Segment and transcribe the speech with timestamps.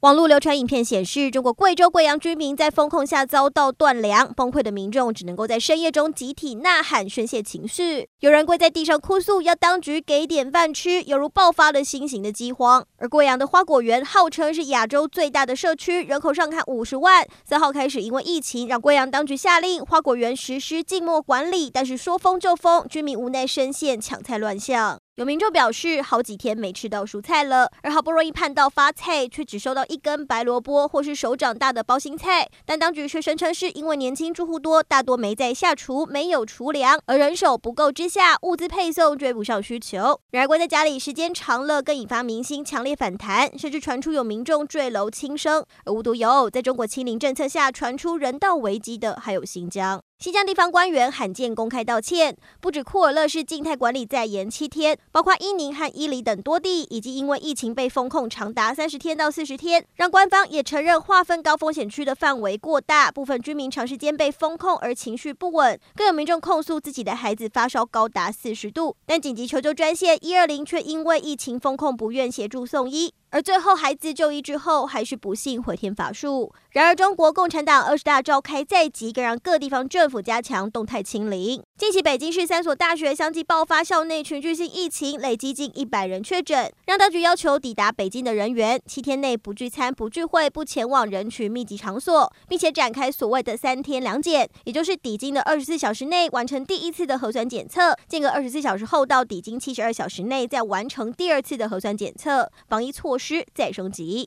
[0.00, 8.08] 网络流传影片显示，中国贵州贵阳居民在封控下遭到断粮，崩溃的民众只能够在深夜中集体呐喊宣泄情绪。
[8.20, 12.86] 有人跪在地上哭诉，要当局给点饭吃，犹如爆发了新型的饥荒。
[12.98, 17.26] 而贵阳的花果园号称是亚洲最大的社区，人口上看五十万。
[17.44, 24.97] 三号开始，因为疫情，让贵阳当局下令花果园实施静默管理，但是说封就封，居民无奈深陷抢菜乱象。
[25.18, 32.48] 有民众表示，好几天没吃到蔬菜了，而好不容易盼到发菜，却只收到一根白萝卜或是手掌大的包心菜。
[32.64, 40.20] 但当局却声称是因为年轻住户多，大多没在下厨，没有厨粮，而人手不够之下，物资配送追不上需求。
[40.30, 45.64] 然而关在家里时间长了，更引发民心强烈反弹，甚至传出有民众坠楼轻生。
[45.84, 50.00] 而无独有偶，在中国清零政策下传出人道危机的，还有新疆。
[50.20, 73.12] 新疆地方官员罕见公开道歉，不止库尔勒市静态管理再延七天，包括伊宁和伊犁等多地，以及因为疫情被封控长达三十天到四十天，让官方也承认划分高风险区的范围过大，部分居民长时间被封控而情绪不稳，更有民众控诉自己的孩子发烧高达四十度，但紧急求救专线一二零却因为疫情封控不愿协助送医。
[73.30, 76.52] 而最后，孩子就医之后还是不幸回天乏术。
[76.70, 81.62] 然而，中国共产党二十大召开在即，更让各地方政府加强动态清零。
[81.76, 104.26] 近期，北京市三所大学相继爆发校内群聚性疫情，累积近一百人确诊，让当局要求抵达北京的人员七天内不聚餐、不聚会、不前往人群密集场所，并且展开所谓的三天两检，也就是抵京的二十四小时内完成第一次的核酸检测，间隔二十四小时后到抵京七十二小时内再完成第二次的核酸检测，防疫措师再升级。